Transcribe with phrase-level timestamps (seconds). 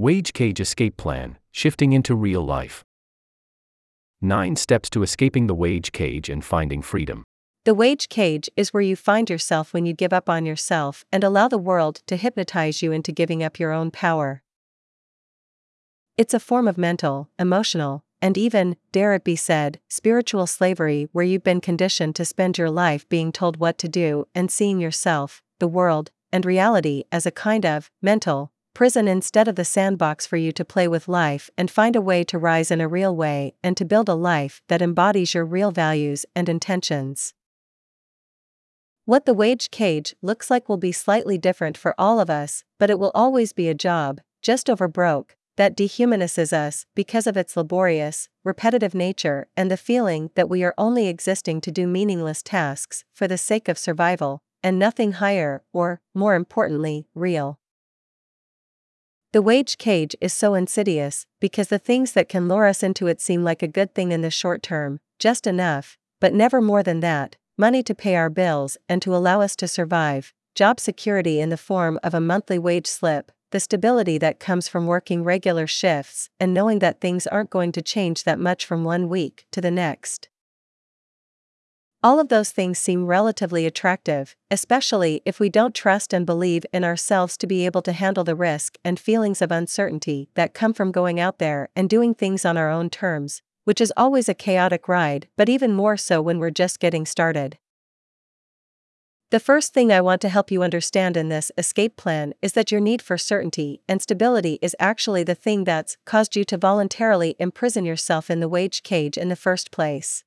[0.00, 2.86] Wage Cage Escape Plan Shifting into Real Life.
[4.22, 7.22] 9 Steps to Escaping the Wage Cage and Finding Freedom.
[7.66, 11.22] The wage cage is where you find yourself when you give up on yourself and
[11.22, 14.42] allow the world to hypnotize you into giving up your own power.
[16.16, 21.26] It's a form of mental, emotional, and even, dare it be said, spiritual slavery where
[21.26, 25.42] you've been conditioned to spend your life being told what to do and seeing yourself,
[25.58, 30.36] the world, and reality as a kind of mental prison instead of the sandbox for
[30.36, 33.54] you to play with life and find a way to rise in a real way
[33.62, 37.34] and to build a life that embodies your real values and intentions.
[39.04, 42.90] What the wage cage looks like will be slightly different for all of us, but
[42.90, 47.56] it will always be a job, just over broke, that dehumanizes us because of its
[47.56, 53.04] laborious, repetitive nature and the feeling that we are only existing to do meaningless tasks
[53.12, 57.59] for the sake of survival, and nothing higher, or, more importantly, real.
[59.32, 63.20] The wage cage is so insidious because the things that can lure us into it
[63.20, 66.98] seem like a good thing in the short term, just enough, but never more than
[67.00, 71.50] that money to pay our bills and to allow us to survive, job security in
[71.50, 76.30] the form of a monthly wage slip, the stability that comes from working regular shifts
[76.40, 79.70] and knowing that things aren't going to change that much from one week to the
[79.70, 80.29] next.
[82.02, 86.82] All of those things seem relatively attractive, especially if we don't trust and believe in
[86.82, 90.92] ourselves to be able to handle the risk and feelings of uncertainty that come from
[90.92, 94.88] going out there and doing things on our own terms, which is always a chaotic
[94.88, 97.58] ride, but even more so when we're just getting started.
[99.30, 102.72] The first thing I want to help you understand in this escape plan is that
[102.72, 107.36] your need for certainty and stability is actually the thing that's caused you to voluntarily
[107.38, 110.24] imprison yourself in the wage cage in the first place.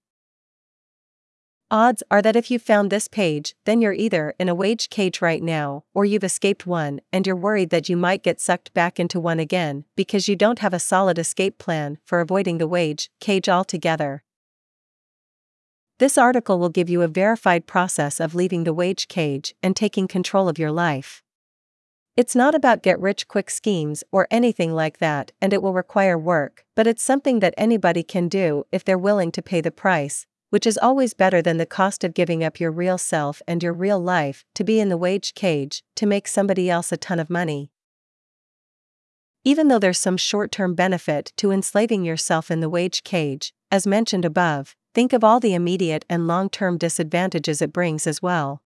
[1.73, 5.23] Odds are that if you found this page, then you're either in a wage cage
[5.23, 8.99] right now, or you've escaped one and you're worried that you might get sucked back
[8.99, 13.09] into one again because you don't have a solid escape plan for avoiding the wage
[13.19, 14.21] cage altogether.
[15.97, 20.07] This article will give you a verified process of leaving the wage cage and taking
[20.07, 21.23] control of your life.
[22.15, 26.19] It's not about get rich quick schemes or anything like that, and it will require
[26.19, 30.27] work, but it's something that anybody can do if they're willing to pay the price,
[30.53, 33.73] which is always better than the cost of giving up your real self and your
[33.73, 37.27] real life to be in the wage cage to make somebody else a ton of
[37.27, 37.71] money.
[39.43, 43.87] Even though there's some short term benefit to enslaving yourself in the wage cage, as
[43.87, 48.61] mentioned above, think of all the immediate and long term disadvantages it brings as well.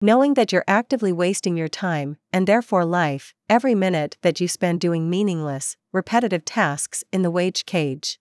[0.00, 4.78] Knowing that you're actively wasting your time, and therefore life, every minute that you spend
[4.78, 8.20] doing meaningless, repetitive tasks in the wage cage.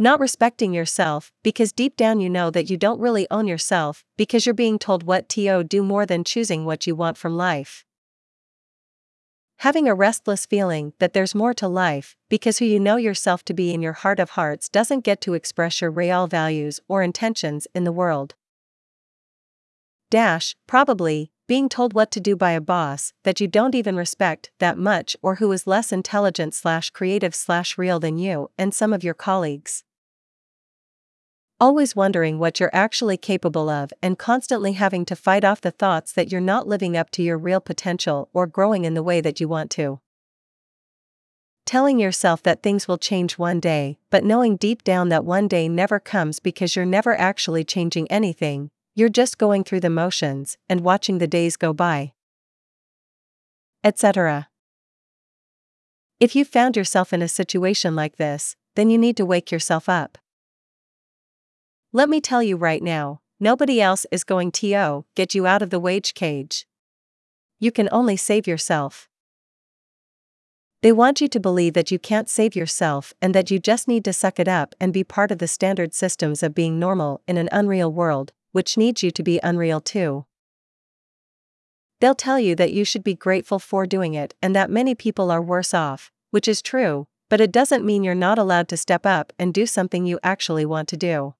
[0.00, 4.46] Not respecting yourself, because deep down you know that you don't really own yourself, because
[4.46, 7.84] you're being told what to do more than choosing what you want from life.
[9.56, 13.52] Having a restless feeling that there's more to life, because who you know yourself to
[13.52, 17.66] be in your heart of hearts doesn't get to express your real values or intentions
[17.74, 18.36] in the world.
[20.10, 24.52] Dash, probably, being told what to do by a boss that you don't even respect
[24.60, 28.92] that much or who is less intelligent slash creative slash real than you and some
[28.92, 29.82] of your colleagues
[31.60, 36.12] always wondering what you're actually capable of and constantly having to fight off the thoughts
[36.12, 39.40] that you're not living up to your real potential or growing in the way that
[39.40, 40.00] you want to.
[41.66, 45.68] Telling yourself that things will change one day, but knowing deep down that one day
[45.68, 50.80] never comes because you're never actually changing anything, you're just going through the motions and
[50.80, 52.12] watching the days go by.
[53.84, 54.48] Etc.
[56.20, 59.88] If you found yourself in a situation like this, then you need to wake yourself
[59.88, 60.18] up.
[61.98, 65.70] Let me tell you right now, nobody else is going to get you out of
[65.70, 66.64] the wage cage.
[67.58, 69.08] You can only save yourself.
[70.80, 74.04] They want you to believe that you can't save yourself and that you just need
[74.04, 77.36] to suck it up and be part of the standard systems of being normal in
[77.36, 80.24] an unreal world, which needs you to be unreal too.
[82.00, 85.32] They'll tell you that you should be grateful for doing it and that many people
[85.32, 89.04] are worse off, which is true, but it doesn't mean you're not allowed to step
[89.04, 91.34] up and do something you actually want to do.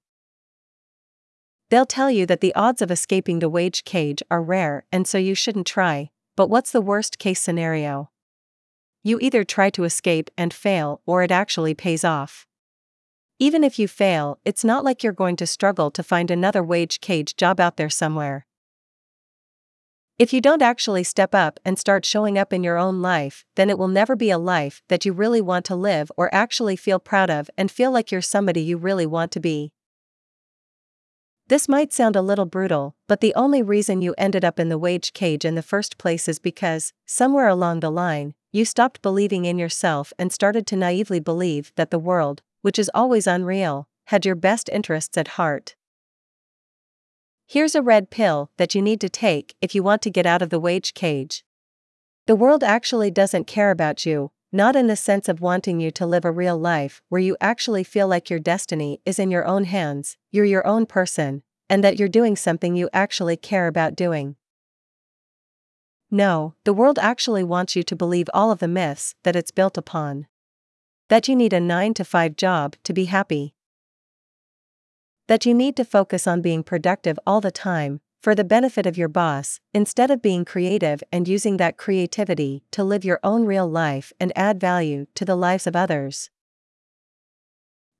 [1.69, 5.19] They'll tell you that the odds of escaping the wage cage are rare and so
[5.19, 8.09] you shouldn't try, but what's the worst case scenario?
[9.03, 12.47] You either try to escape and fail or it actually pays off.
[13.37, 16.99] Even if you fail, it's not like you're going to struggle to find another wage
[17.01, 18.47] cage job out there somewhere.
[20.17, 23.69] If you don't actually step up and start showing up in your own life, then
[23.69, 26.99] it will never be a life that you really want to live or actually feel
[26.99, 29.71] proud of and feel like you're somebody you really want to be.
[31.49, 34.77] This might sound a little brutal, but the only reason you ended up in the
[34.77, 39.45] wage cage in the first place is because, somewhere along the line, you stopped believing
[39.45, 44.27] in yourself and started to naively believe that the world, which is always unreal, had
[44.27, 45.75] your best interests at heart.
[47.47, 50.43] Here's a red pill that you need to take if you want to get out
[50.43, 51.43] of the wage cage.
[52.27, 56.05] The world actually doesn't care about you, not in the sense of wanting you to
[56.05, 59.65] live a real life where you actually feel like your destiny is in your own
[59.65, 64.35] hands, you're your own person, and that you're doing something you actually care about doing.
[66.09, 69.77] No, the world actually wants you to believe all of the myths that it's built
[69.77, 70.27] upon.
[71.09, 73.53] That you need a 9 to 5 job to be happy
[75.29, 78.97] that you need to focus on being productive all the time, for the benefit of
[78.97, 83.69] your boss, instead of being creative and using that creativity to live your own real
[83.69, 86.29] life and add value to the lives of others.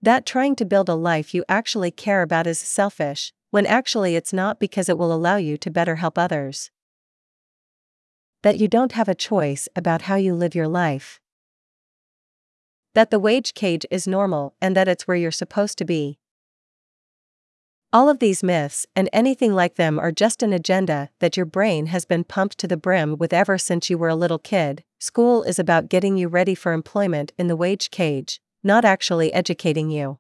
[0.01, 4.33] That trying to build a life you actually care about is selfish, when actually it's
[4.33, 6.69] not because it will allow you to better help others.
[8.43, 11.19] That you don't have a choice about how you live your life.
[12.93, 16.18] That the wage cage is normal and that it's where you're supposed to be.
[17.91, 21.87] All of these myths and anything like them are just an agenda that your brain
[21.87, 24.83] has been pumped to the brim with ever since you were a little kid.
[24.99, 29.89] School is about getting you ready for employment in the wage cage, not actually educating
[29.89, 30.19] you.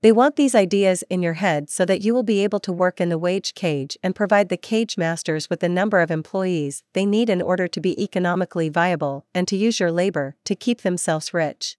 [0.00, 3.00] They want these ideas in your head so that you will be able to work
[3.00, 7.06] in the wage cage and provide the cage masters with the number of employees they
[7.06, 11.34] need in order to be economically viable and to use your labor to keep themselves
[11.34, 11.76] rich.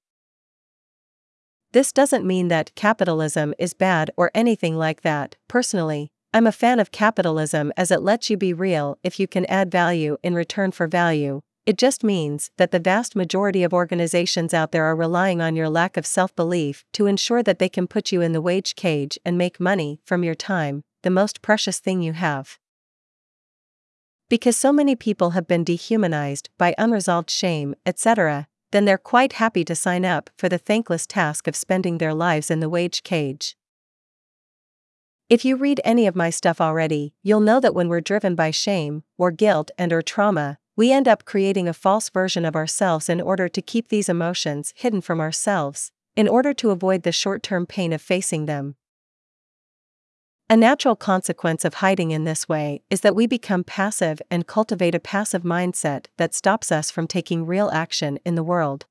[1.71, 5.35] This doesn't mean that capitalism is bad or anything like that.
[5.47, 9.45] Personally, I'm a fan of capitalism as it lets you be real if you can
[9.45, 11.41] add value in return for value.
[11.67, 15.69] It just means that the vast majority of organizations out there are relying on your
[15.69, 19.19] lack of self belief to ensure that they can put you in the wage cage
[19.23, 22.57] and make money from your time, the most precious thing you have.
[24.27, 29.63] Because so many people have been dehumanized by unresolved shame, etc., then they're quite happy
[29.65, 33.55] to sign up for the thankless task of spending their lives in the wage cage.
[35.29, 38.49] If you read any of my stuff already, you'll know that when we're driven by
[38.49, 43.09] shame, or guilt and or trauma, we end up creating a false version of ourselves
[43.09, 47.65] in order to keep these emotions hidden from ourselves, in order to avoid the short-term
[47.65, 48.75] pain of facing them.
[50.51, 54.95] A natural consequence of hiding in this way is that we become passive and cultivate
[54.95, 58.87] a passive mindset that stops us from taking real action in the world.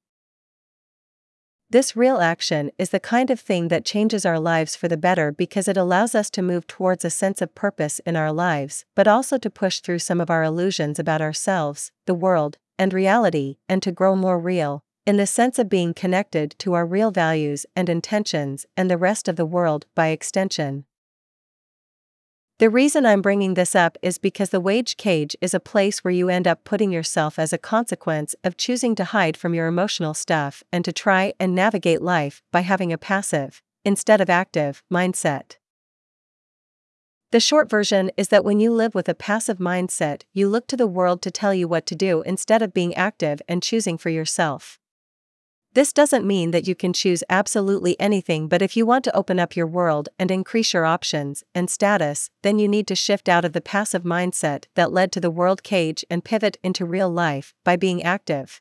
[1.69, 5.33] This real action is the kind of thing that changes our lives for the better
[5.33, 9.09] because it allows us to move towards a sense of purpose in our lives, but
[9.09, 13.83] also to push through some of our illusions about ourselves, the world, and reality, and
[13.83, 17.89] to grow more real, in the sense of being connected to our real values and
[17.89, 20.85] intentions and the rest of the world by extension.
[22.59, 26.11] The reason I'm bringing this up is because the wage cage is a place where
[26.11, 30.13] you end up putting yourself as a consequence of choosing to hide from your emotional
[30.13, 35.59] stuff and to try and navigate life by having a passive, instead of active, mindset.
[37.31, 40.77] The short version is that when you live with a passive mindset, you look to
[40.77, 44.11] the world to tell you what to do instead of being active and choosing for
[44.11, 44.81] yourself.
[45.75, 49.39] This doesn't mean that you can choose absolutely anything, but if you want to open
[49.39, 53.45] up your world and increase your options and status, then you need to shift out
[53.45, 57.55] of the passive mindset that led to the world cage and pivot into real life
[57.65, 58.61] by being active.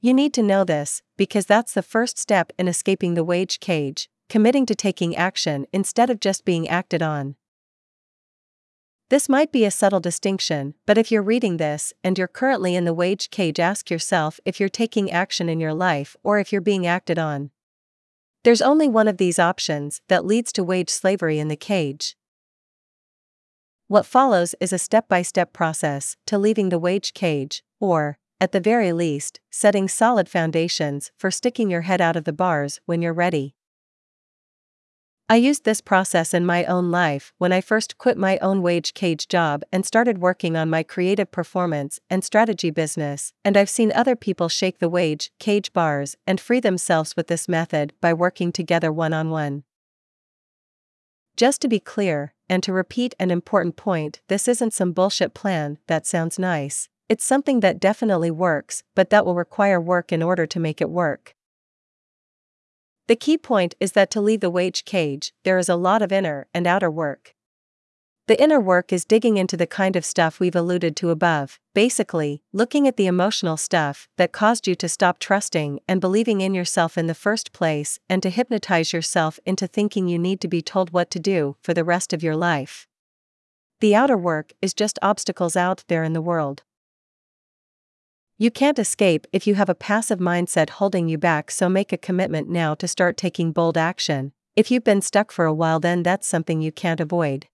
[0.00, 4.08] You need to know this, because that's the first step in escaping the wage cage,
[4.28, 7.36] committing to taking action instead of just being acted on.
[9.08, 12.84] This might be a subtle distinction, but if you're reading this and you're currently in
[12.84, 16.60] the wage cage, ask yourself if you're taking action in your life or if you're
[16.60, 17.50] being acted on.
[18.42, 22.16] There's only one of these options that leads to wage slavery in the cage.
[23.86, 28.50] What follows is a step by step process to leaving the wage cage, or, at
[28.50, 33.02] the very least, setting solid foundations for sticking your head out of the bars when
[33.02, 33.55] you're ready.
[35.28, 38.94] I used this process in my own life when I first quit my own wage
[38.94, 43.90] cage job and started working on my creative performance and strategy business, and I've seen
[43.90, 48.52] other people shake the wage cage bars and free themselves with this method by working
[48.52, 49.64] together one on one.
[51.36, 55.78] Just to be clear, and to repeat an important point, this isn't some bullshit plan
[55.88, 56.88] that sounds nice.
[57.08, 60.88] It's something that definitely works, but that will require work in order to make it
[60.88, 61.35] work.
[63.08, 66.10] The key point is that to leave the wage cage, there is a lot of
[66.10, 67.34] inner and outer work.
[68.26, 72.42] The inner work is digging into the kind of stuff we've alluded to above, basically,
[72.52, 76.98] looking at the emotional stuff that caused you to stop trusting and believing in yourself
[76.98, 80.92] in the first place and to hypnotize yourself into thinking you need to be told
[80.92, 82.88] what to do for the rest of your life.
[83.78, 86.64] The outer work is just obstacles out there in the world.
[88.38, 91.96] You can't escape if you have a passive mindset holding you back, so make a
[91.96, 94.32] commitment now to start taking bold action.
[94.54, 97.46] If you've been stuck for a while, then that's something you can't avoid.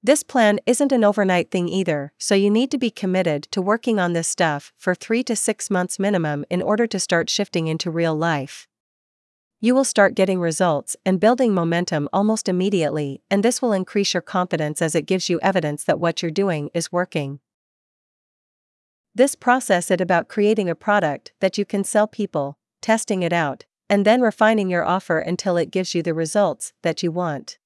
[0.00, 3.98] This plan isn't an overnight thing either, so you need to be committed to working
[3.98, 7.90] on this stuff for 3 to 6 months minimum in order to start shifting into
[7.90, 8.68] real life.
[9.60, 14.20] You will start getting results and building momentum almost immediately, and this will increase your
[14.20, 17.40] confidence as it gives you evidence that what you're doing is working.
[19.18, 23.64] This process is about creating a product that you can sell people, testing it out,
[23.90, 27.58] and then refining your offer until it gives you the results that you want.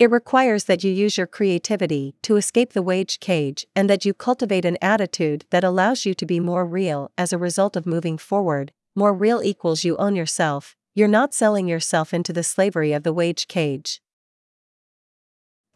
[0.00, 4.12] It requires that you use your creativity to escape the wage cage and that you
[4.12, 8.18] cultivate an attitude that allows you to be more real as a result of moving
[8.18, 8.72] forward.
[8.96, 13.12] More real equals you own yourself, you're not selling yourself into the slavery of the
[13.12, 14.02] wage cage.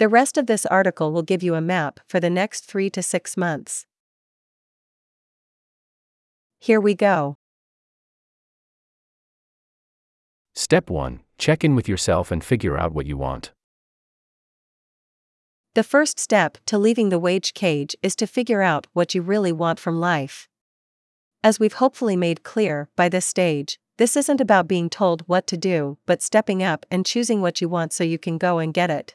[0.01, 3.05] The rest of this article will give you a map for the next three to
[3.05, 3.87] six months.
[6.63, 7.37] Here we go.
[10.55, 13.53] Step 1 Check in with yourself and figure out what you want.
[15.75, 19.53] The first step to leaving the wage cage is to figure out what you really
[19.53, 20.49] want from life.
[21.43, 25.57] As we've hopefully made clear by this stage, this isn't about being told what to
[25.57, 28.91] do, but stepping up and choosing what you want so you can go and get
[28.91, 29.15] it.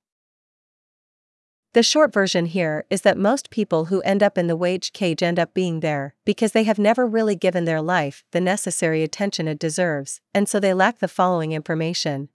[1.75, 5.21] The short version here is that most people who end up in the wage cage
[5.21, 9.45] end up being there because they have never really given their life the necessary attention
[9.49, 12.29] it deserves, and so they lack the following information.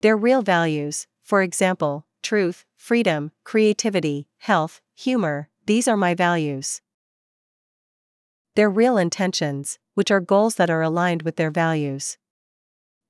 [0.00, 6.82] Their real values, for example, truth, freedom, creativity, health, humor, these are my values.
[8.54, 12.16] Their real intentions, which are goals that are aligned with their values.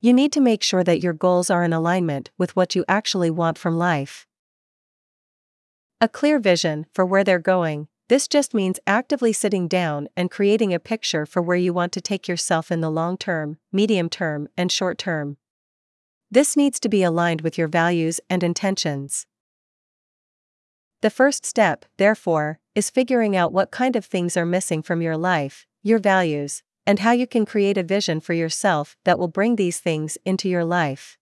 [0.00, 3.30] You need to make sure that your goals are in alignment with what you actually
[3.30, 4.26] want from life.
[6.02, 10.74] A clear vision for where they're going, this just means actively sitting down and creating
[10.74, 14.48] a picture for where you want to take yourself in the long term, medium term,
[14.56, 15.36] and short term.
[16.28, 19.26] This needs to be aligned with your values and intentions.
[21.02, 25.16] The first step, therefore, is figuring out what kind of things are missing from your
[25.16, 29.54] life, your values, and how you can create a vision for yourself that will bring
[29.54, 31.16] these things into your life.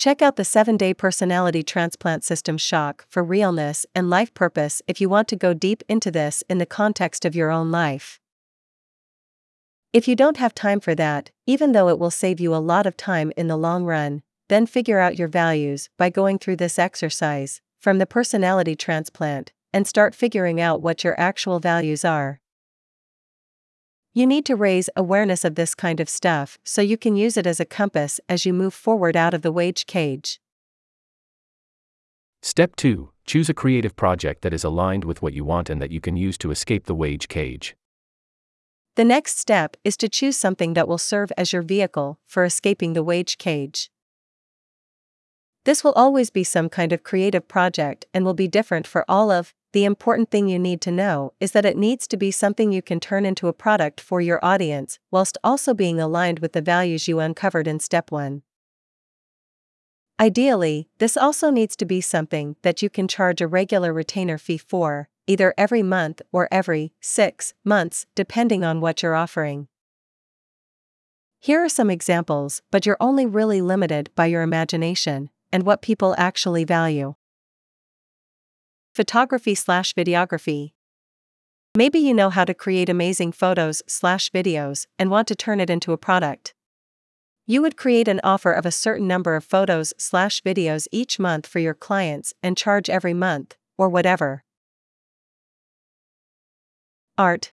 [0.00, 4.98] Check out the 7 day personality transplant system shock for realness and life purpose if
[4.98, 8.18] you want to go deep into this in the context of your own life.
[9.92, 12.86] If you don't have time for that, even though it will save you a lot
[12.86, 16.78] of time in the long run, then figure out your values by going through this
[16.78, 22.40] exercise from the personality transplant and start figuring out what your actual values are.
[24.12, 27.46] You need to raise awareness of this kind of stuff so you can use it
[27.46, 30.40] as a compass as you move forward out of the wage cage.
[32.42, 35.92] Step 2 Choose a creative project that is aligned with what you want and that
[35.92, 37.76] you can use to escape the wage cage.
[38.96, 42.94] The next step is to choose something that will serve as your vehicle for escaping
[42.94, 43.92] the wage cage.
[45.64, 49.30] This will always be some kind of creative project and will be different for all
[49.30, 52.72] of the important thing you need to know is that it needs to be something
[52.72, 56.62] you can turn into a product for your audience, whilst also being aligned with the
[56.62, 58.42] values you uncovered in step 1.
[60.18, 64.58] Ideally, this also needs to be something that you can charge a regular retainer fee
[64.58, 69.68] for, either every month or every six months, depending on what you're offering.
[71.38, 76.14] Here are some examples, but you're only really limited by your imagination and what people
[76.18, 77.14] actually value.
[79.00, 80.72] Photography slash videography.
[81.74, 85.70] Maybe you know how to create amazing photos slash videos and want to turn it
[85.70, 86.52] into a product.
[87.46, 91.46] You would create an offer of a certain number of photos slash videos each month
[91.46, 94.44] for your clients and charge every month, or whatever.
[97.16, 97.52] Art.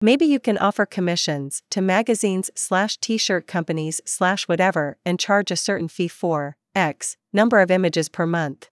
[0.00, 5.56] Maybe you can offer commissions to magazines slash t-shirt companies slash whatever and charge a
[5.56, 8.68] certain fee for X number of images per month.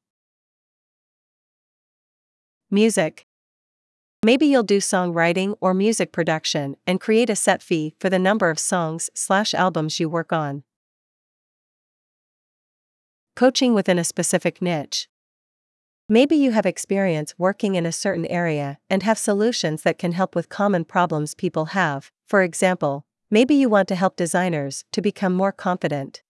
[2.71, 3.27] Music.
[4.23, 8.51] Maybe you'll do songwriting or music production and create a set fee for the number
[8.51, 10.65] of songs slash albums you work on.
[13.35, 15.09] Coaching within a specific niche.
[16.11, 20.35] Maybe you have experience working in a certain area and have solutions that can help
[20.35, 22.11] with common problems people have.
[22.27, 26.23] For example, maybe you want to help designers to become more confident.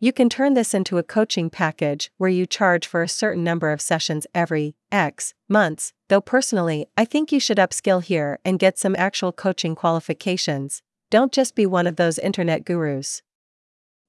[0.00, 3.70] You can turn this into a coaching package where you charge for a certain number
[3.70, 8.78] of sessions every X months, though personally, I think you should upskill here and get
[8.78, 10.82] some actual coaching qualifications.
[11.10, 13.22] Don't just be one of those internet gurus.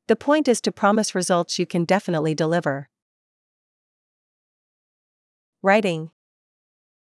[0.08, 2.89] The point is to promise results you can definitely deliver.
[5.62, 6.12] Writing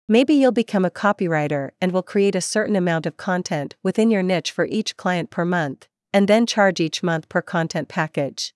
[0.08, 4.22] Maybe you'll become a copywriter and will create a certain amount of content within your
[4.22, 8.54] niche for each client per month, and then charge each month per content package.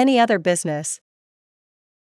[0.00, 0.98] Any other business.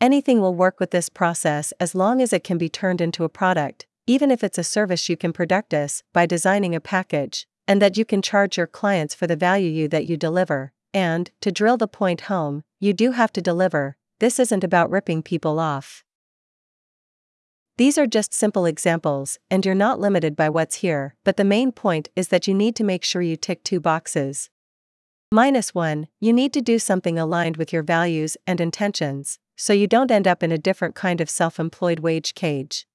[0.01, 3.29] Anything will work with this process as long as it can be turned into a
[3.29, 7.97] product, even if it's a service you can produce by designing a package, and that
[7.97, 10.73] you can charge your clients for the value you that you deliver.
[10.95, 15.25] And, to drill the point home, you do have to deliver, this isn't about ripping
[15.25, 16.05] people off.
[17.79, 21.73] These are just simple examples, and you're not limited by what's here, but the main
[21.73, 24.51] point is that you need to make sure you tick two boxes.
[25.31, 29.87] Minus one, you need to do something aligned with your values and intentions, so you
[29.87, 32.87] don't end up in a different kind of self employed wage cage.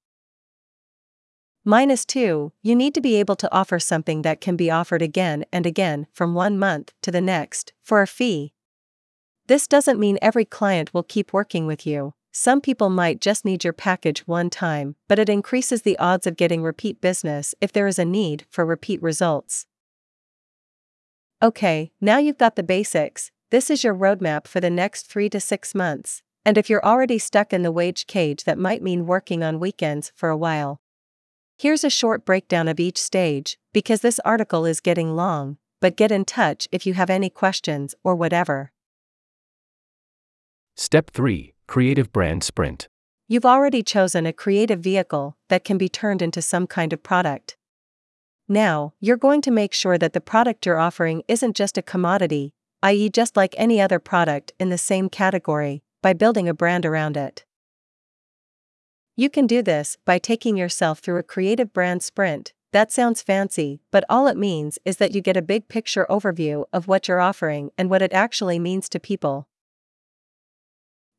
[1.64, 5.44] Minus two, you need to be able to offer something that can be offered again
[5.52, 8.52] and again from one month to the next, for a fee.
[9.46, 13.62] This doesn't mean every client will keep working with you, some people might just need
[13.62, 17.86] your package one time, but it increases the odds of getting repeat business if there
[17.86, 19.66] is a need for repeat results.
[21.42, 25.38] Okay, now you've got the basics, this is your roadmap for the next three to
[25.38, 29.42] six months, and if you're already stuck in the wage cage, that might mean working
[29.42, 30.80] on weekends for a while.
[31.56, 36.10] Here's a short breakdown of each stage, because this article is getting long, but get
[36.10, 38.72] in touch if you have any questions or whatever.
[40.74, 42.88] Step 3 Creative Brand Sprint.
[43.28, 47.56] You've already chosen a creative vehicle that can be turned into some kind of product.
[48.54, 52.54] Now, you're going to make sure that the product you're offering isn't just a commodity,
[52.84, 57.16] i.e., just like any other product in the same category, by building a brand around
[57.16, 57.44] it.
[59.16, 62.52] You can do this by taking yourself through a creative brand sprint.
[62.70, 66.64] That sounds fancy, but all it means is that you get a big picture overview
[66.72, 69.48] of what you're offering and what it actually means to people.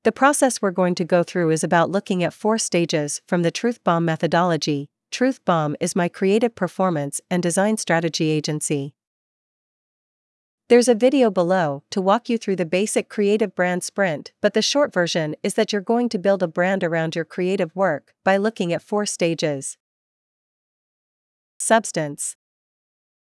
[0.05, 3.51] The process we're going to go through is about looking at four stages from the
[3.51, 4.87] Truth Bomb methodology.
[5.15, 8.95] Truth Bomb is my creative performance and design strategy agency.
[10.67, 14.61] There's a video below to walk you through the basic creative brand sprint, but the
[14.61, 18.35] short version is that you're going to build a brand around your creative work by
[18.35, 19.77] looking at four stages.
[21.57, 22.35] Substance,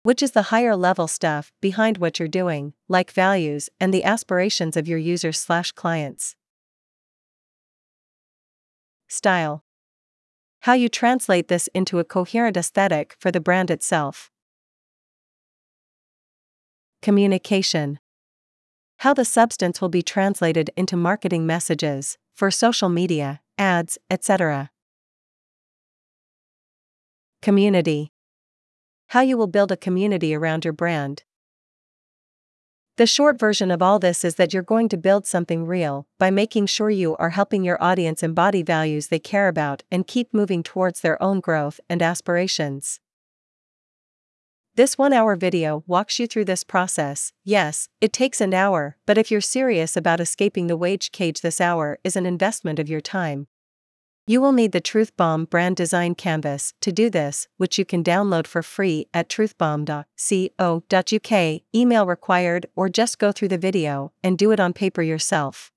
[0.01, 4.75] which is the higher level stuff behind what you're doing, like values and the aspirations
[4.75, 6.35] of your users/clients.
[9.07, 9.64] Style.
[10.65, 14.31] How you translate this into a coherent aesthetic for the brand itself.
[17.03, 17.99] Communication.
[18.97, 24.71] How the substance will be translated into marketing messages, for social media, ads, etc.
[27.43, 28.11] Community.
[29.09, 31.25] How you will build a community around your brand.
[32.97, 36.31] The short version of all this is that you're going to build something real by
[36.31, 40.63] making sure you are helping your audience embody values they care about and keep moving
[40.63, 43.01] towards their own growth and aspirations.
[44.75, 47.33] This one hour video walks you through this process.
[47.43, 51.59] Yes, it takes an hour, but if you're serious about escaping the wage cage, this
[51.59, 53.47] hour is an investment of your time.
[54.27, 58.03] You will need the Truth Bomb brand design canvas to do this, which you can
[58.03, 64.51] download for free at truthbomb.co.uk, email required, or just go through the video and do
[64.51, 65.71] it on paper yourself.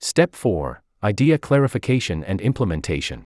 [0.00, 3.24] Step 4 Idea Clarification and Implementation.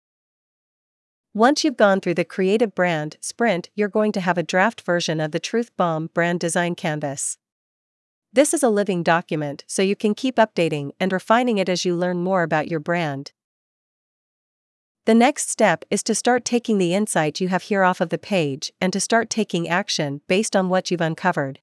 [1.33, 5.19] Once you've gone through the Creative Brand Sprint, you're going to have a draft version
[5.19, 7.39] of the Truth Bomb brand design canvas.
[8.33, 11.95] This is a living document, so you can keep updating and refining it as you
[11.95, 13.33] learn more about your brand.
[15.05, 18.17] The next step is to start taking the insight you have here off of the
[18.17, 21.59] page and to start taking action based on what you've uncovered.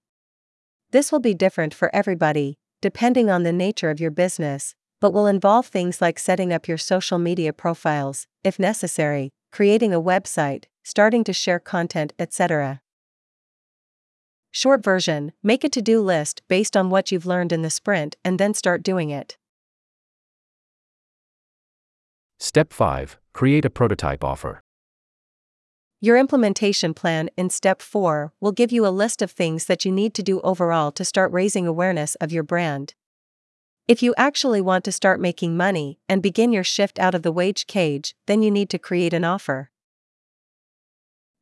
[0.91, 5.27] This will be different for everybody, depending on the nature of your business, but will
[5.27, 11.25] involve things like setting up your social media profiles, if necessary, creating a website, starting
[11.25, 12.83] to share content, etc.
[14.59, 18.17] Short version Make a to do list based on what you've learned in the sprint
[18.25, 19.39] and then start doing it.
[22.41, 24.61] Step 5 Create a prototype offer.
[26.01, 29.93] Your implementation plan in Step 4 will give you a list of things that you
[29.93, 32.95] need to do overall to start raising awareness of your brand.
[33.87, 37.31] If you actually want to start making money and begin your shift out of the
[37.31, 39.71] wage cage, then you need to create an offer.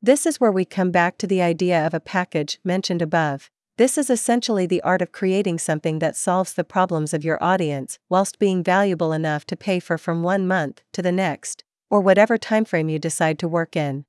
[0.02, 3.50] This is where we come back to the idea of a package mentioned above.
[3.78, 7.98] This is essentially the art of creating something that solves the problems of your audience
[8.08, 12.38] whilst being valuable enough to pay for from one month to the next, or whatever
[12.38, 14.04] timeframe you decide to work in.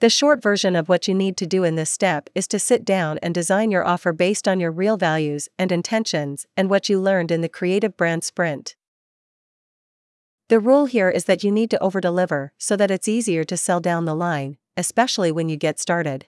[0.00, 2.84] The short version of what you need to do in this step is to sit
[2.84, 7.00] down and design your offer based on your real values and intentions and what you
[7.00, 8.76] learned in the Creative Brand Sprint.
[10.48, 13.80] The rule here is that you need to overdeliver so that it's easier to sell
[13.80, 16.24] down the line, especially when you get started.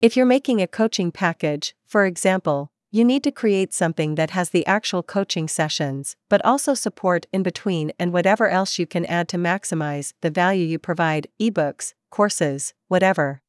[0.00, 4.50] If you're making a coaching package, for example, you need to create something that has
[4.50, 9.28] the actual coaching sessions, but also support in between and whatever else you can add
[9.30, 13.41] to maximize the value you provide ebooks, courses, whatever.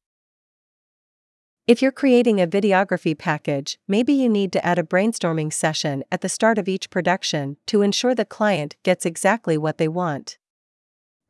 [1.66, 6.20] If you're creating a videography package, maybe you need to add a brainstorming session at
[6.20, 10.36] the start of each production to ensure the client gets exactly what they want.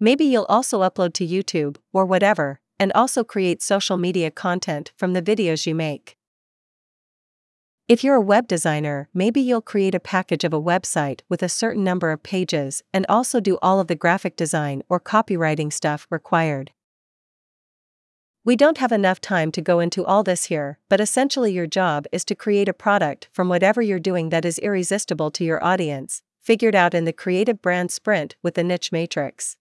[0.01, 5.13] Maybe you'll also upload to YouTube or whatever, and also create social media content from
[5.13, 6.17] the videos you make.
[7.87, 11.49] If you're a web designer, maybe you'll create a package of a website with a
[11.49, 16.09] certain number of pages and also do all of the graphic design or copywriting stuff
[16.11, 16.73] required.
[18.47, 22.05] We don't have enough time to go into all this here, but essentially, your job
[22.13, 26.21] is to create a product from whatever you're doing that is irresistible to your audience,
[26.43, 29.57] figured out in the creative brand sprint with the niche matrix.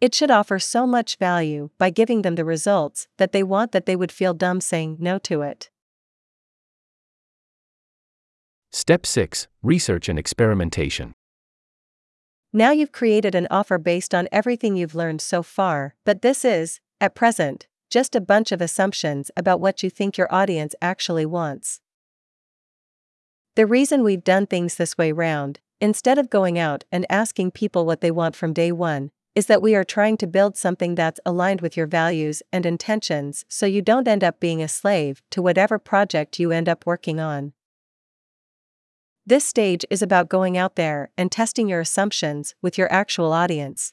[0.00, 3.84] It should offer so much value by giving them the results that they want that
[3.84, 5.68] they would feel dumb saying no to it.
[8.70, 11.12] Step 6 Research and Experimentation.
[12.54, 16.80] Now you've created an offer based on everything you've learned so far, but this is,
[17.02, 21.80] at present, just a bunch of assumptions about what you think your audience actually wants.
[23.56, 27.84] The reason we've done things this way round, instead of going out and asking people
[27.84, 31.18] what they want from day one, is that we are trying to build something that's
[31.26, 35.42] aligned with your values and intentions so you don't end up being a slave to
[35.42, 37.52] whatever project you end up working on.
[39.26, 43.92] This stage is about going out there and testing your assumptions with your actual audience.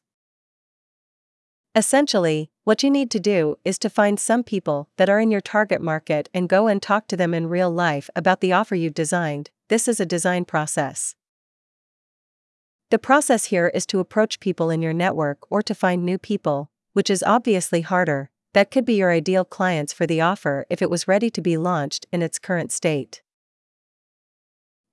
[1.76, 5.42] Essentially, what you need to do is to find some people that are in your
[5.42, 8.94] target market and go and talk to them in real life about the offer you've
[8.94, 9.50] designed.
[9.70, 11.16] This is a design process.
[12.92, 16.70] The process here is to approach people in your network or to find new people,
[16.94, 18.30] which is obviously harder.
[18.54, 21.58] That could be your ideal clients for the offer if it was ready to be
[21.58, 23.24] launched in its current state.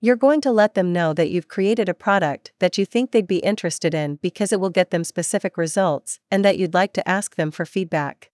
[0.01, 3.27] You're going to let them know that you've created a product that you think they'd
[3.27, 7.09] be interested in because it will get them specific results and that you'd like to
[7.09, 8.31] ask them for feedback.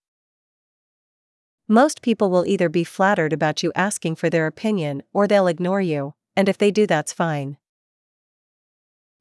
[1.68, 5.80] Most people will either be flattered about you asking for their opinion or they'll ignore
[5.80, 7.56] you, and if they do, that's fine.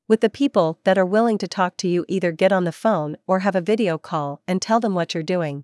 [0.07, 3.17] With the people that are willing to talk to you, either get on the phone
[3.27, 5.63] or have a video call and tell them what you're doing.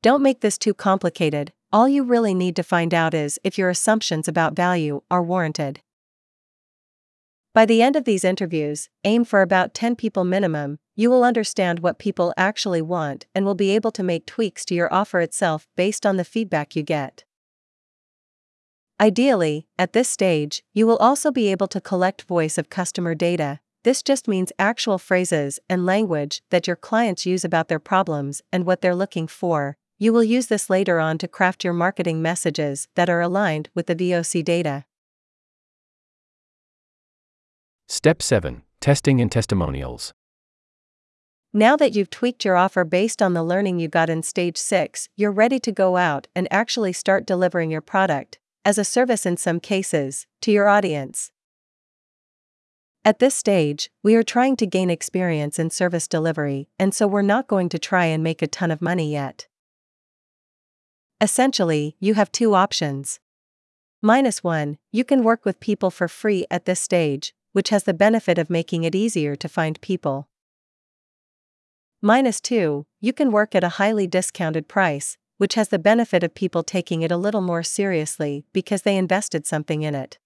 [0.00, 3.70] Don't make this too complicated, all you really need to find out is if your
[3.70, 5.80] assumptions about value are warranted.
[7.54, 11.80] By the end of these interviews, aim for about 10 people minimum, you will understand
[11.80, 15.66] what people actually want and will be able to make tweaks to your offer itself
[15.76, 17.24] based on the feedback you get.
[19.00, 23.60] Ideally, at this stage, you will also be able to collect voice of customer data.
[23.84, 28.64] This just means actual phrases and language that your clients use about their problems and
[28.64, 32.88] what they're looking for, you will use this later on to craft your marketing messages
[32.96, 34.84] that are aligned with the VOC data.
[37.86, 40.12] Step 7 Testing and Testimonials.
[41.52, 45.08] Now that you've tweaked your offer based on the learning you got in stage 6,
[45.14, 49.36] you're ready to go out and actually start delivering your product, as a service in
[49.36, 51.30] some cases, to your audience.
[53.04, 57.22] At this stage, we are trying to gain experience in service delivery, and so we're
[57.22, 59.46] not going to try and make a ton of money yet.
[61.22, 63.20] Essentially, you have two options.
[64.02, 67.94] Minus 1, you can work with people for free at this stage, which has the
[67.94, 70.28] benefit of making it easier to find people.
[72.00, 76.34] Minus 2, you can work at a highly discounted price, which has the benefit of
[76.34, 80.18] people taking it a little more seriously because they invested something in it.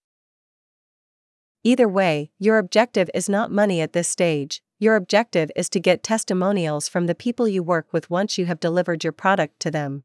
[1.62, 6.02] Either way, your objective is not money at this stage, your objective is to get
[6.02, 10.02] testimonials from the people you work with once you have delivered your product to them.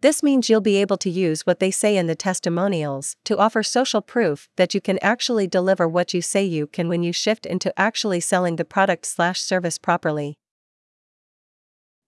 [0.00, 3.64] This means you'll be able to use what they say in the testimonials to offer
[3.64, 7.44] social proof that you can actually deliver what you say you can when you shift
[7.44, 10.38] into actually selling the product slash service properly.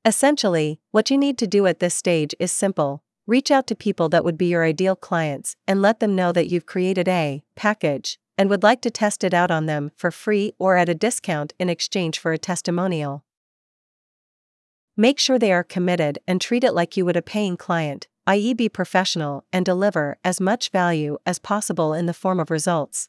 [0.05, 3.03] Essentially, what you need to do at this stage is simple.
[3.26, 6.46] Reach out to people that would be your ideal clients and let them know that
[6.46, 10.53] you've created a package and would like to test it out on them for free
[10.61, 13.24] or at a discount in exchange for a testimonial.
[15.00, 18.52] Make sure they are committed and treat it like you would a paying client, i.e.,
[18.52, 23.08] be professional and deliver as much value as possible in the form of results.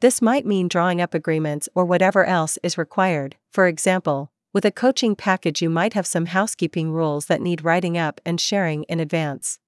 [0.00, 4.70] This might mean drawing up agreements or whatever else is required, for example, With a
[4.70, 9.00] coaching package, you might have some housekeeping rules that need writing up and sharing in
[9.00, 9.58] advance.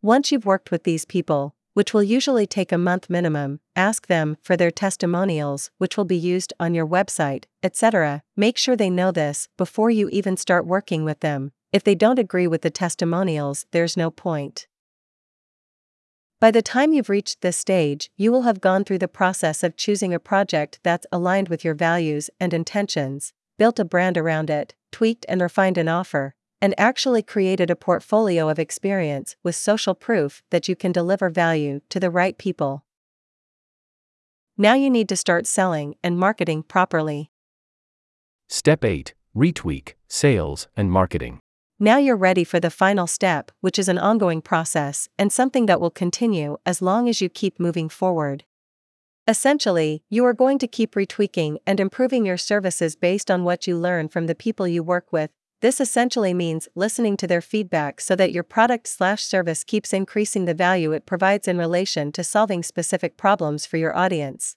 [0.00, 4.38] Once you've worked with these people, which will usually take a month minimum, ask them
[4.40, 8.22] for their testimonials, which will be used on your website, etc.
[8.34, 11.52] Make sure they know this before you even start working with them.
[11.74, 14.66] If they don't agree with the testimonials, there's no point.
[16.40, 19.76] By the time you've reached this stage, you will have gone through the process of
[19.76, 24.74] choosing a project that's aligned with your values and intentions, built a brand around it,
[24.92, 30.42] tweaked and refined an offer, and actually created a portfolio of experience with social proof
[30.50, 32.84] that you can deliver value to the right people.
[34.56, 37.30] Now you need to start selling and marketing properly.
[38.48, 41.40] Step 8 Retweak, Sales, and Marketing.
[41.78, 45.78] Now you're ready for the final step, which is an ongoing process and something that
[45.78, 48.44] will continue as long as you keep moving forward.
[49.28, 53.76] Essentially, you are going to keep retweaking and improving your services based on what you
[53.76, 58.14] learn from the people you work with this essentially means listening to their feedback so
[58.14, 62.62] that your product slash service keeps increasing the value it provides in relation to solving
[62.62, 64.56] specific problems for your audience.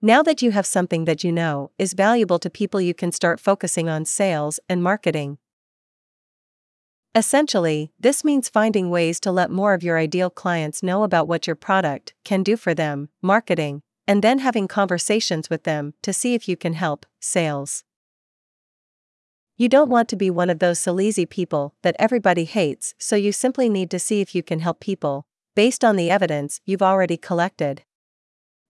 [0.00, 3.40] Now that you have something that you know is valuable to people, you can start
[3.40, 5.38] focusing on sales and marketing.
[7.14, 11.48] Essentially, this means finding ways to let more of your ideal clients know about what
[11.48, 16.34] your product can do for them, marketing, and then having conversations with them to see
[16.34, 17.82] if you can help sales.
[19.60, 23.32] You don't want to be one of those sleazy people that everybody hates, so you
[23.32, 27.16] simply need to see if you can help people, based on the evidence you've already
[27.16, 27.82] collected.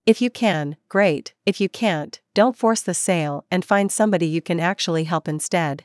[0.06, 4.40] If you can, great, if you can't, don't force the sale and find somebody you
[4.40, 5.84] can actually help instead.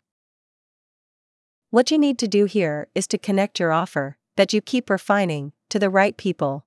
[1.70, 5.52] What you need to do here is to connect your offer, that you keep refining,
[5.68, 6.66] to the right people.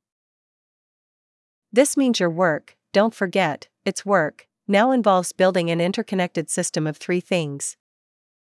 [1.72, 6.98] This means your work, don't forget, it's work, now involves building an interconnected system of
[6.98, 7.78] three things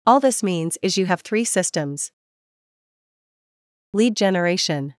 [0.05, 2.11] all this means is you have three systems.
[3.93, 4.95] Lead generation,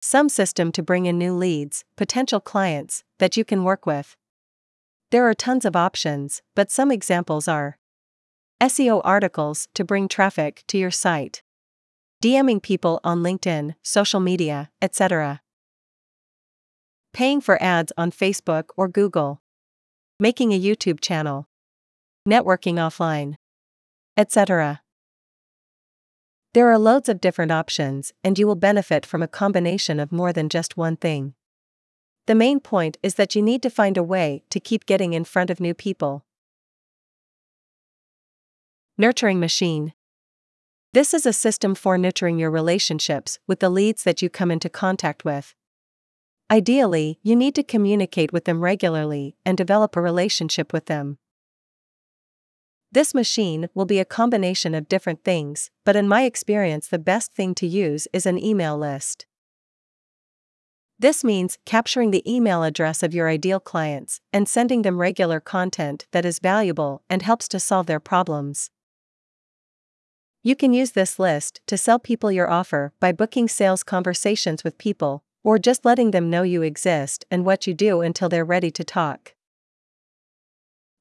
[0.00, 4.16] some system to bring in new leads, potential clients, that you can work with.
[5.10, 7.78] There are tons of options, but some examples are
[8.62, 11.42] SEO articles to bring traffic to your site,
[12.22, 15.40] DMing people on LinkedIn, social media, etc.
[17.12, 19.42] Paying for ads on Facebook or Google,
[20.20, 21.48] making a YouTube channel,
[22.28, 23.36] networking offline
[24.16, 24.80] etc.
[26.54, 30.32] There are loads of different options, and you will benefit from a combination of more
[30.32, 31.34] than just one thing.
[32.26, 35.24] The main point is that you need to find a way to keep getting in
[35.24, 36.24] front of new people.
[38.98, 39.92] Nurturing Machine
[40.94, 44.70] This is a system for nurturing your relationships with the leads that you come into
[44.70, 45.54] contact with.
[46.50, 51.18] Ideally, you need to communicate with them regularly and develop a relationship with them.
[52.96, 57.34] This machine will be a combination of different things, but in my experience, the best
[57.34, 59.26] thing to use is an email list.
[60.98, 66.06] This means capturing the email address of your ideal clients and sending them regular content
[66.12, 68.70] that is valuable and helps to solve their problems.
[70.42, 74.78] You can use this list to sell people your offer by booking sales conversations with
[74.78, 78.70] people, or just letting them know you exist and what you do until they're ready
[78.70, 79.35] to talk.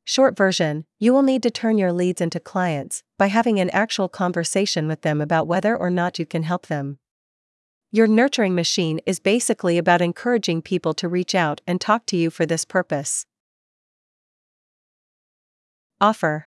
[0.07, 4.07] Short version You will need to turn your leads into clients by having an actual
[4.07, 6.99] conversation with them about whether or not you can help them.
[7.91, 12.29] Your nurturing machine is basically about encouraging people to reach out and talk to you
[12.29, 13.25] for this purpose.
[15.99, 16.45] Offer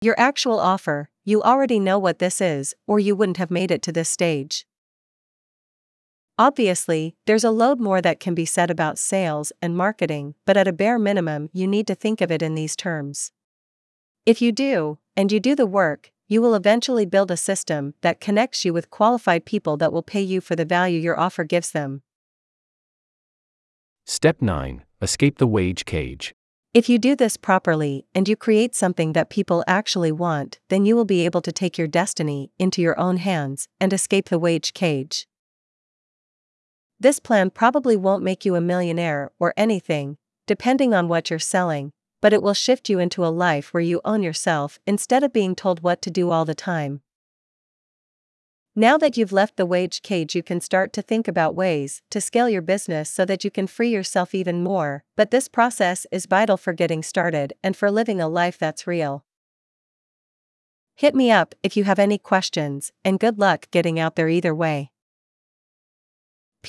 [0.00, 3.82] Your actual offer, you already know what this is, or you wouldn't have made it
[3.82, 4.66] to this stage.
[6.42, 10.66] Obviously, there's a load more that can be said about sales and marketing, but at
[10.66, 13.30] a bare minimum, you need to think of it in these terms.
[14.26, 18.20] If you do, and you do the work, you will eventually build a system that
[18.20, 21.70] connects you with qualified people that will pay you for the value your offer gives
[21.70, 22.02] them.
[24.04, 26.34] Step 9 Escape the wage cage.
[26.74, 30.96] If you do this properly and you create something that people actually want, then you
[30.96, 34.74] will be able to take your destiny into your own hands and escape the wage
[34.74, 35.28] cage.
[37.02, 41.90] This plan probably won't make you a millionaire or anything, depending on what you're selling,
[42.20, 45.56] but it will shift you into a life where you own yourself instead of being
[45.56, 47.00] told what to do all the time.
[48.76, 52.20] Now that you've left the wage cage, you can start to think about ways to
[52.20, 55.02] scale your business so that you can free yourself even more.
[55.16, 59.24] But this process is vital for getting started and for living a life that's real.
[60.94, 64.54] Hit me up if you have any questions, and good luck getting out there either
[64.54, 64.92] way.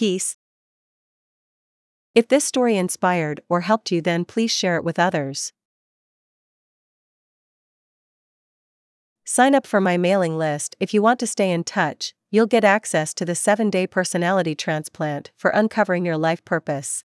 [0.04, 0.36] Peace.
[2.14, 5.54] If this story inspired or helped you, then please share it with others.
[9.24, 12.66] Sign up for my mailing list if you want to stay in touch, you'll get
[12.66, 17.06] access to the 7 day personality transplant for uncovering your life purpose.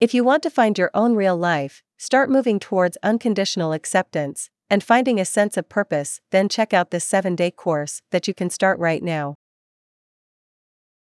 [0.00, 4.84] If you want to find your own real life, start moving towards unconditional acceptance and
[4.84, 8.50] finding a sense of purpose, then check out this 7 day course that you can
[8.50, 9.36] start right now.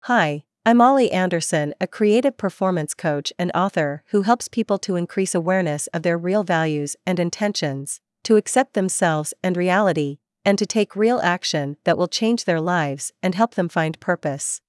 [0.08, 5.36] Hi, I'm Oli Anderson, a creative performance coach and author who helps people to increase
[5.36, 10.96] awareness of their real values and intentions, to accept themselves and reality, and to take
[10.96, 14.62] real action that will change their lives and help them find purpose.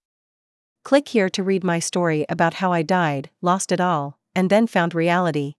[0.83, 4.67] Click here to read my story about how I died, lost it all, and then
[4.67, 5.55] found reality.